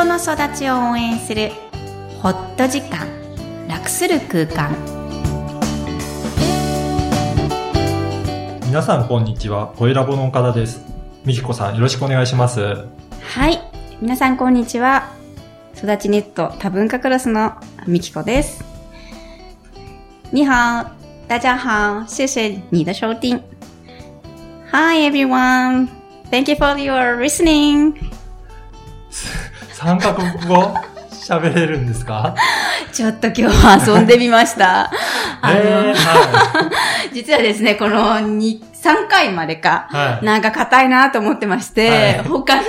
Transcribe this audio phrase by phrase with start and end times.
[0.00, 1.50] 人の育ちを応援する
[2.22, 3.06] ホット時間
[3.68, 4.74] 楽する空間。
[8.64, 9.74] 皆さんこんにちは。
[9.76, 10.82] 声ラボの岡田です。
[11.26, 12.62] みきこさんよろしくお願いします。
[13.20, 13.60] はい。
[14.00, 15.12] 皆さんこんにちは。
[15.76, 17.52] 育ちネット多文化クラスの
[17.86, 18.64] みきこです。
[20.32, 20.82] 你好
[21.28, 23.38] 大家好谢谢你的收听
[24.72, 25.88] Hi everyone.
[26.30, 28.09] Thank you for your listening
[29.82, 30.74] 三カ国語？
[31.10, 32.34] 喋れるんですか？
[32.92, 34.90] ちょっと今日は遊んでみました。
[35.40, 36.70] あの、えー、は
[37.14, 39.96] 実はですね、この2、3回までか、い。
[39.96, 40.24] はい。
[40.24, 42.62] なんか硬いなと思ってまして、はい他の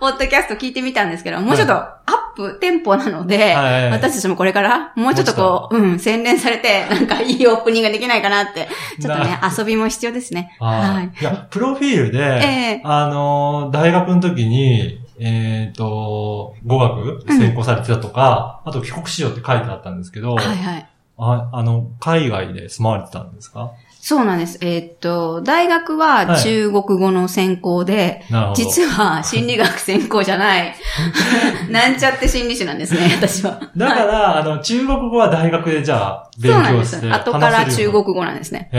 [0.00, 1.90] ポッドキャスト聞いてみたんですけど、もうちょっとア
[2.34, 8.68] ップ、テンポなので、はい私たちもこれから、もうちょっとこう、うん、洗練されて、なんかいいオープニングができないかなって、
[9.02, 10.56] ちょっとね、遊びも必要ですね。
[10.60, 11.08] ははいい。
[11.20, 12.46] いや、プロフィールで、え
[12.76, 20.88] えあのー、大学の時に、えっ、と、語学専攻されてたとか、あと帰国子女って書いてあったんですけど、はいはい。
[21.18, 23.72] ああの、海外で住まわれてたんですか？
[24.00, 24.58] そうなんです。
[24.62, 28.56] えーっと、大学は中国語の専攻で、なるほど。
[28.56, 30.74] 実は心理学専攻じゃない、
[31.68, 33.60] なんちゃって心理師なんですね、私は。
[33.76, 37.08] だから、あの、中国語は大学でじゃあ、勉そうなんで強して。。
[37.08, 38.70] す後から中国語なんですね。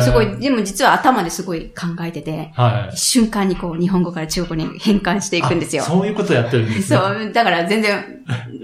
[0.00, 2.96] すごい、でも実は頭ですごい考えてて、はい。
[2.96, 5.86] 瞬間にこう日本語から中国語に変換していくんですよあ。
[5.86, 6.98] そういうことやってるんですね。
[6.98, 8.04] そう、だから全然、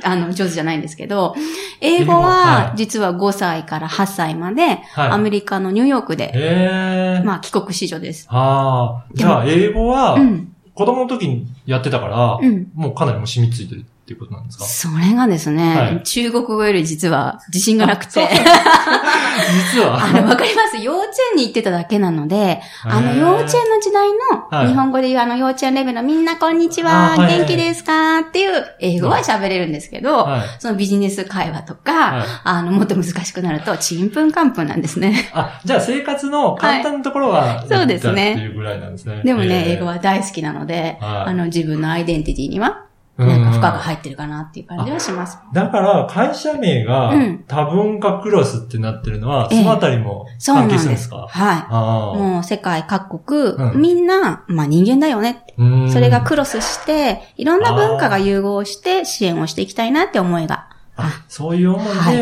[0.05, 1.35] あの、上手じゃないんですけど、
[1.81, 5.11] 英語ははい実は5歳から8歳まで、はい。
[5.11, 7.25] アメリカのニューヨークで、へー。
[7.25, 8.27] まあ帰国子女です。
[8.31, 9.13] ああ。
[9.15, 10.53] じゃあ、英語はう、ん。
[10.75, 12.71] 子供の時にやってたから、うん。
[12.75, 14.65] もうかなりもう染みついてるっていうことなんですか？
[14.65, 16.03] それがですね、はい。
[16.05, 18.21] 中国語より実は自信がなくて、
[19.75, 19.99] 実は？
[20.05, 20.77] あの、わかります。
[20.79, 24.09] 幼稚園に行ってただけなので、あの、幼稚園の時代
[24.49, 24.65] はい。
[24.67, 30.41] の、日本語で言うあの、幼稚園レベルのみんなこんにちは、元気ですかっていう英語は喋れるんですけど、はい。
[30.61, 32.27] そのビジネス会話とか、はい。
[32.45, 35.31] あの、もっと難しくなると、ちんぷんかんぷんなんですね。
[35.35, 39.23] あ、じゃあ生活の簡単なところは、そうですねっていうぐらいなんですね。
[39.25, 41.31] でもね、英語は大好きなので、はい。
[41.31, 42.86] あの、自分のアイデンティティには、うん
[43.17, 45.39] なんか負荷が入ってるかなっていう感じはします。
[45.55, 50.79] だから、会社名がうん多文化クロスってなってるのは、ええそのあたりも関そうなんです。
[50.79, 52.21] 係するんですかはあい。
[52.21, 55.45] もう世界各国、うんみんな、まあ人間だよね
[55.91, 60.69] それがクロスして、いろんな文化が融合して支援をしていきたいなって思いが。
[60.99, 62.17] あそういう思いで、はい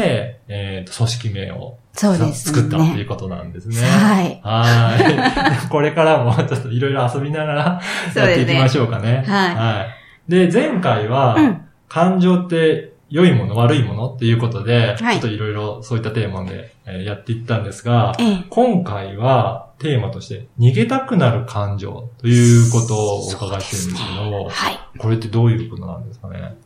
[0.49, 2.59] えっ、と、組織名をそうですね。
[2.59, 3.77] 作ったっていうことなんですね。
[3.81, 4.41] はい。
[4.43, 5.66] はい。
[5.71, 7.81] これからもちょっといろいろ遊びながら
[8.16, 9.25] やっていきましょうかね。
[9.27, 11.60] はいで、前回は、うん。
[11.88, 15.14] 感情って良いもの、悪いものっていうことで、はい。
[15.14, 18.44] ちょっといろいろそういったテーマで、えーやっていったんですが、ええ。
[18.50, 24.98] 今回はテーマとして逃げたくなる感情ということをお伺いしてるんですけど、はい。
[24.98, 26.56] これってどういうことなんですかね？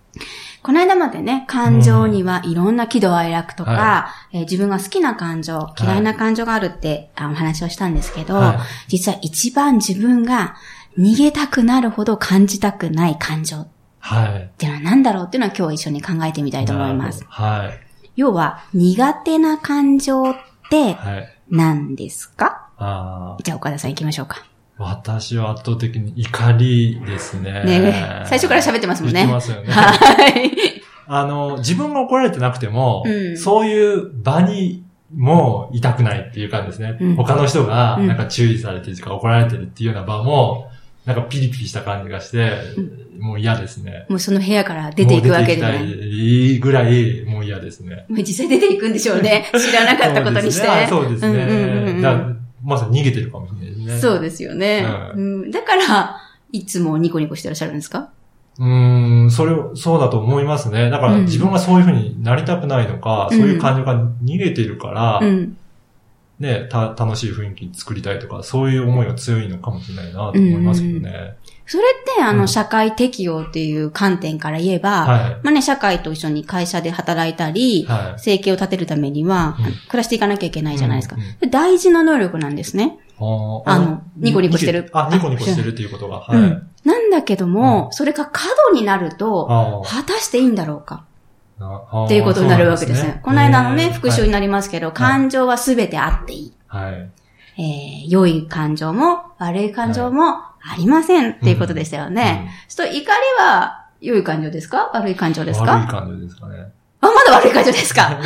[0.62, 10.56] この間までね、感情にはいろんな喜怒哀楽とか、はえー自分が好きな感情、嫌いな感情があるって、あお話をしたんですけど、は実は一番自分が
[10.98, 13.68] 逃げたくなるほど感じたくない感情っ
[14.00, 14.50] はい。
[14.58, 17.24] ていうのは何だろうっていうのは今日一緒に考えてみたいと思います。
[17.28, 17.80] はい。
[18.16, 20.34] 要は、苦手な感情っ
[20.70, 21.34] てはい。
[21.50, 22.68] 何ですか？
[22.76, 24.44] あーじゃあ岡田さん行きましょうか。
[24.76, 27.64] 私は圧倒的に怒りですね。
[27.64, 29.72] ね最初から喋ってますもんね言ってますよね。
[29.72, 30.52] はい。
[31.06, 34.84] あの、自分が怒られてなくても、うんそういう場に
[35.16, 36.98] もいたくないっていう感じですね。
[37.00, 40.70] うん他の人がうんなんか注意されてるとか怒られてるっていうような場も、
[41.08, 42.52] なんかピリピリした感じがして、
[43.18, 44.04] もう嫌ですね。
[44.10, 45.78] もうその部屋から出ていくわけでね。
[45.78, 48.04] もう出ていきたいぐらい、もう嫌ですね。
[48.10, 49.50] もう実際出ていくんでしょうね。
[49.58, 50.68] 知らなかったことにして。
[50.86, 51.28] そうですね。
[51.28, 52.26] うんうんうんうんだ
[52.62, 53.98] まさに逃げてるかもしれないですね。
[54.00, 54.86] そうですよね。
[55.14, 56.16] ううんだから、
[56.52, 58.10] いつもニコニコしてらっしゃるんですか？
[58.58, 60.90] うーん、それを、そうだと思いますね。
[60.90, 65.56] だからうん自分がそういうふうになりたくないのか、うんそういう感情が逃げてるから、うん。
[66.40, 71.36] ね、た、楽しい雰囲気作りたいとか、そういう思いが強いのかもしれないなと思いますけどね。
[71.66, 75.36] それって、あの、うん社会適応っていう観点から言えば、はい。
[75.42, 78.20] まあね、社会と一緒に会社で働いたり、はい。
[78.20, 81.16] 生計を立てるためには、うん暮らしていかなきゃいけないじゃないですか。
[81.16, 82.98] うんうんで大事な能力なんですね。
[83.18, 86.20] あーあのニコニコしてるあ、ニコニコしてるっていうことが。
[86.20, 86.38] はい。
[86.38, 86.70] うん。
[86.84, 91.07] なんだけども、うそれが過度になると、あ果たしていいんだろうかあ
[91.60, 93.02] っていうことになるわけです。
[93.04, 93.20] ね。
[93.22, 96.52] この間のね、復習にななりますけど、感情は全てあっていい。
[96.68, 97.10] はい。
[97.60, 101.32] えー、良い感情も悪い感情もありません。
[101.32, 102.50] っていうことでしたよね。
[102.68, 103.04] ちょっと怒り
[103.40, 104.90] は良い感情ですか？
[104.94, 105.72] 悪い感情ですか？
[105.72, 106.54] 悪い感情ですかね。
[107.00, 108.08] あ、まだ悪い感情ですか？
[108.14, 108.22] あ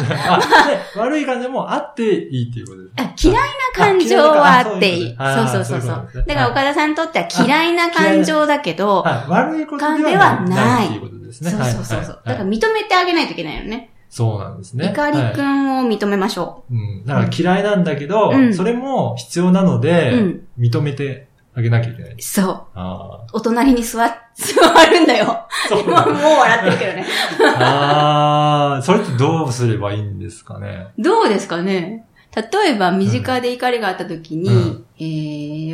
[0.95, 2.93] で悪い感情もあっていいっていうことです。
[2.99, 5.15] あ嫌いな感情はあっていい。
[5.19, 6.09] あそうそうそうそう。
[6.13, 9.31] そうだから岡田さんにとっては嫌いな感情だけど、はい。
[9.31, 11.01] 悪いことでは感ではない
[11.33, 11.51] ですね。
[11.51, 11.97] そうそうそうそう。
[11.97, 13.91] はいはいだから認めてあげないといけないよね。
[14.09, 14.91] そうなんですね。
[14.91, 17.05] いかりくはいんを認めましょうん。
[17.07, 19.81] だから嫌いなんだけど、うんそれも必要なのう。
[19.81, 20.49] で、うん。
[20.59, 22.15] 認めてあげなきゃいけない。
[22.19, 22.63] そう。
[22.75, 25.27] あお隣に座っ、 座るんだよ。
[25.31, 25.49] あ。
[25.69, 27.07] そう今 もう笑ってるけどね。
[27.59, 30.89] ああ、それってどうすればいいんですかね？
[30.99, 32.05] どうですかね？
[32.35, 35.05] 例えば、身近で怒りがあった時に、うんえ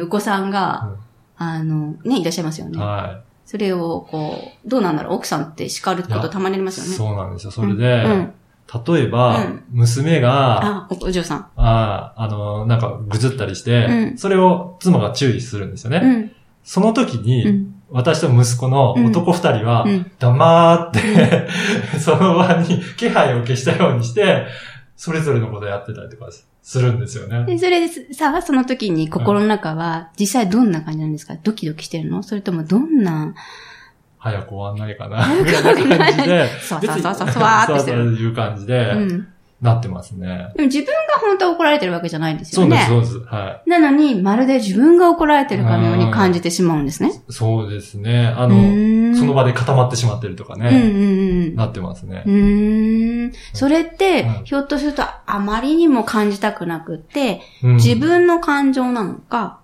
[0.00, 0.90] ー、お子さんが、
[1.36, 2.78] あの、ね、いらっしゃいますよね。
[2.80, 6.72] はそれを、こう、どうなんだろう奥さんって叱ることたまにありまい。
[6.72, 6.92] すよね。
[6.92, 7.50] そうなんですよ。
[7.50, 8.34] それで、うん。
[8.94, 11.38] 例えば、うん娘が、あ、おお嬢さん。
[11.56, 16.00] ああ、あの、なんかぐずったりして、うんそれを妻が注意するんですよね。
[16.04, 16.32] うん。
[16.62, 17.74] その時に、うん。
[17.90, 20.10] 私と息子の男二人は、うん。
[20.18, 21.48] 黙って、
[21.98, 24.46] その場に気配を消したようにして、
[24.98, 26.28] それぞれのことやってたりとか
[26.60, 27.44] するんですよね。
[27.46, 31.36] で、それでさ、その時に心の中は、実際どんな感じなんですか？
[31.40, 32.24] ドキドキしてるの？
[32.24, 33.32] それともどんな、
[34.18, 35.62] 早く終わんないかな、ぐらい。
[35.88, 38.16] な感じで、そうそうそうそう、ふわーってしてそうそうる。
[38.16, 39.28] いう感じで、うん。
[39.60, 40.52] なってますね。
[40.54, 42.84] でも自分が本当は怒られてるわけじゃないんですよね。
[42.88, 43.34] そうです、そうです。
[43.34, 47.10] はなのに、まるで自分が怒られてるかのように感じてしまうんですね。
[47.28, 47.32] い。
[47.32, 48.28] そうですね。
[48.36, 50.70] あうの、その場で固まってしまってるとかうんうんね、
[51.48, 51.56] うん。
[51.56, 52.30] なってますねう。
[52.30, 53.32] ーん。
[53.52, 59.58] それって、うんひょっとするとあまりにも感じたくなくって、うん自分の感情なのか。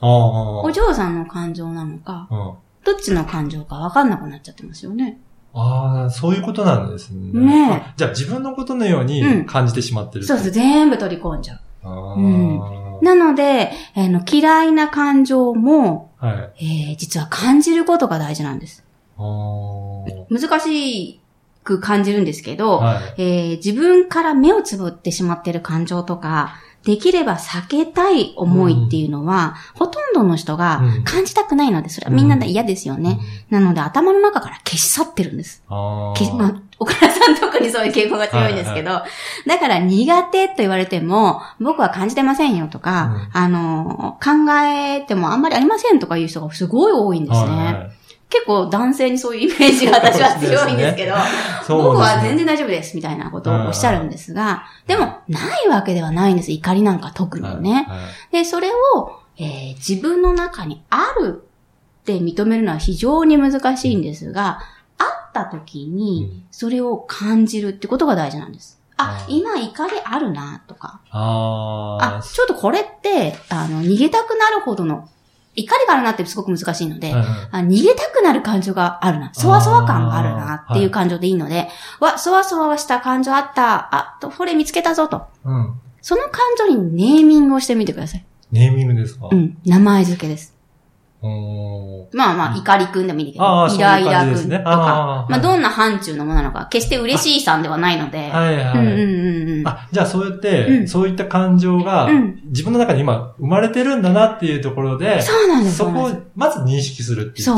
[0.00, 2.52] お嬢さんの感情なのか、うん
[2.86, 5.18] どっちの感情かわかんなくなっちゃってますよね。
[5.58, 7.40] ああ、そういうことなんですね。
[7.40, 10.26] ねじゃあ自分のことのよううんに感じてしまってる。
[10.26, 11.60] そうそう、全部取り込んじゃう。
[11.82, 16.90] あうんーなので、あの、嫌いな感情も、はい。
[16.90, 18.84] えー実は感じることが大事なんです。
[19.18, 21.20] 難し
[21.64, 23.22] く感じるんですけど、はい。
[23.22, 29.85] えー自分から目をつぶってしまっている感情とか、できれば避けたい思いっていうのは、ほとん
[30.16, 33.18] どの人がうん感じたくないので、それはみんな嫌ですよね。
[33.50, 35.62] なので頭の中から消し去ってるんです。
[35.68, 39.02] あけまあ、岡田さん特にそういう傾向が強いんですけど、
[39.46, 47.48] だから苦手と言われても、僕は感じてませんよとか、あの、考えてもあんまりありませんとかいう人がすごい多いんですね。
[47.48, 51.14] はい結構男性にそういうイメージが私は強いんですけど、
[51.64, 56.50] そう僕は全然大丈夫ですみたいなことをおっしゃるんですが、でもないわけではないんです。
[56.50, 57.86] 怒りなんか特にね。
[57.88, 61.42] はいはいで、それを、えー自分の中にある
[62.02, 64.60] って認めるのは非常に難しいんですが、
[64.98, 68.80] あった時うにん、それを感じるってことが大事なんです。
[68.96, 75.08] あ、うん今怒りあるなとか、ああ、ちょっとこれって、あの、逃げたくなるほどの、
[75.54, 79.30] 怒りがあるなってすごく難しいので、はいはいあ逃げたくなる感情があるな。
[79.34, 81.68] そわそわ感があるなっていう感情でいいので、
[82.00, 83.94] わ、そわそわした感情あった。
[83.94, 85.26] あ、と、これ見つけたぞと。
[85.44, 85.74] うん。
[86.00, 88.24] その感情にネーミングをしてみてください。
[88.52, 89.28] ネーミングですか？
[89.30, 89.58] うん。
[89.64, 90.54] 名前付けです。
[92.12, 93.44] まあまあ、怒りくんでもいいけど、
[93.74, 98.78] イライラくんとか、まあ、はいどんな範疇のものなのか、決して嬉しいさんではないので、はいはい。
[98.78, 99.66] うんうんうんうん。
[99.66, 100.88] あ、じゃあそうやって、うん。
[100.88, 102.42] そういった感情が、うん。
[102.44, 107.44] 自分の中に今生まれてるんだなっていうところで、そうなんですそこをまず認識するっていう。
[107.44, 107.56] そう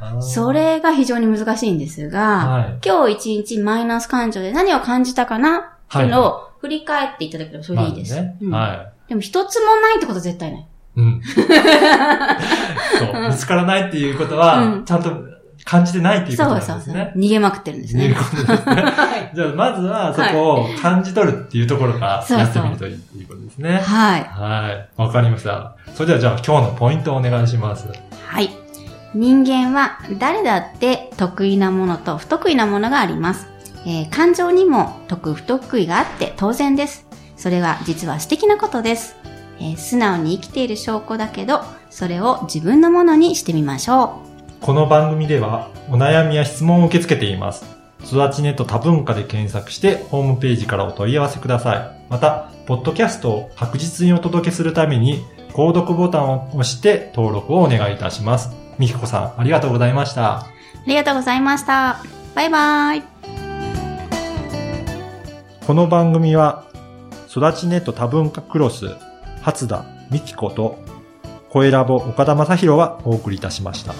[0.00, 0.22] あー。
[0.22, 2.78] それが非常に難しいんですが、はい。
[2.84, 8.16] 今日一日マイナス感情で何を感じたかなっていうのを振り返っていただければそれでいいです。
[8.50, 10.60] はでも一つもないってことは絶対ない。
[10.60, 10.64] い。
[10.96, 11.22] うん。
[11.24, 11.44] そう。
[13.30, 15.10] 見つからないっていうことは、うんちゃんと
[15.64, 16.78] 感じてないっていうことそうなんそうそう。
[16.78, 17.12] ですね。
[17.16, 18.14] 逃げまくってるんですねいう。
[18.14, 18.84] ことですね。
[19.34, 23.72] じゃあ、まずはそこを感じ取るっていうところからそうそうやってみるといいっていうことですね。
[23.84, 24.24] はい。
[24.24, 24.88] はい。
[24.96, 25.74] わかりました。
[25.94, 27.86] それではじゃあ今日のポイントをお願いします。
[28.26, 28.50] はい。
[29.14, 33.48] 人間は誰だって得意なものと不得意なものがあります。
[33.84, 37.07] えー感情にも得不得意があって当然です。
[37.38, 39.16] それは実は素敵なことです。
[39.60, 44.20] えー素直に生きている証拠だけど、それを自分のものにしてみましょ
[44.60, 47.64] この番組ではお悩みや質問を受け付けています。
[48.04, 52.06] 育ちネット多文化で検索してホームページからお問い合わせください。
[52.10, 58.50] また、ポッドキャストを確実にお届けするために、購読ボタンを押して登録をお願いいたします。
[58.78, 60.22] みきこさん、ありがとうございました。
[60.22, 60.24] う。
[60.24, 60.46] あ
[60.86, 61.98] りがとうございました。
[62.34, 63.02] バイバイ。
[65.66, 66.64] この番組は、
[67.28, 68.86] 育ちネット多文化クロス、
[69.42, 70.78] 初田美紀子と、
[71.50, 73.94] 声ラボ岡田正宏はお送りいたしました。